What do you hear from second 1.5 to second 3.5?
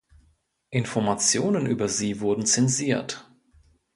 über sie wurden zensiert.